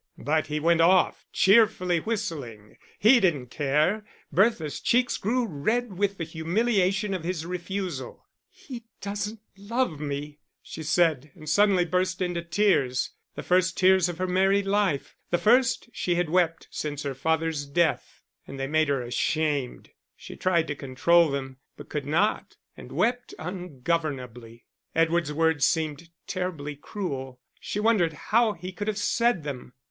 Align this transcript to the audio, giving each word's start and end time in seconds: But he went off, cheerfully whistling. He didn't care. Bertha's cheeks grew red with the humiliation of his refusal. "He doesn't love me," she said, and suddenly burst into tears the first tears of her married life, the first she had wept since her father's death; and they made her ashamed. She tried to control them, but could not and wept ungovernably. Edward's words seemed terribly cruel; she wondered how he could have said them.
But 0.17 0.47
he 0.47 0.59
went 0.59 0.81
off, 0.81 1.27
cheerfully 1.31 1.99
whistling. 1.99 2.77
He 2.97 3.19
didn't 3.19 3.51
care. 3.51 4.03
Bertha's 4.31 4.79
cheeks 4.79 5.15
grew 5.17 5.45
red 5.45 5.93
with 5.93 6.17
the 6.17 6.23
humiliation 6.23 7.13
of 7.13 7.23
his 7.23 7.45
refusal. 7.45 8.25
"He 8.49 8.85
doesn't 8.99 9.41
love 9.55 9.99
me," 9.99 10.39
she 10.63 10.81
said, 10.81 11.29
and 11.35 11.47
suddenly 11.47 11.85
burst 11.85 12.19
into 12.19 12.41
tears 12.41 13.11
the 13.35 13.43
first 13.43 13.77
tears 13.77 14.09
of 14.09 14.17
her 14.17 14.25
married 14.25 14.65
life, 14.65 15.15
the 15.29 15.37
first 15.37 15.87
she 15.93 16.15
had 16.15 16.31
wept 16.31 16.67
since 16.71 17.03
her 17.03 17.13
father's 17.13 17.67
death; 17.67 18.23
and 18.47 18.59
they 18.59 18.65
made 18.65 18.87
her 18.89 19.03
ashamed. 19.03 19.91
She 20.15 20.35
tried 20.35 20.65
to 20.69 20.75
control 20.75 21.29
them, 21.29 21.57
but 21.77 21.89
could 21.89 22.07
not 22.07 22.57
and 22.75 22.91
wept 22.91 23.35
ungovernably. 23.37 24.65
Edward's 24.95 25.31
words 25.31 25.63
seemed 25.63 26.09
terribly 26.25 26.75
cruel; 26.75 27.39
she 27.59 27.79
wondered 27.79 28.13
how 28.13 28.53
he 28.53 28.71
could 28.71 28.87
have 28.87 28.97
said 28.97 29.43
them. 29.43 29.73